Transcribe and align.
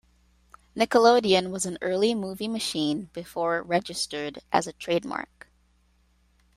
"Nickelodeon" 0.75 1.51
was 1.51 1.67
an 1.67 1.77
early 1.79 2.15
movie 2.15 2.47
machine 2.47 3.11
before 3.13 3.61
registered 3.61 4.39
as 4.51 4.65
a 4.65 4.73
trademark. 4.73 5.47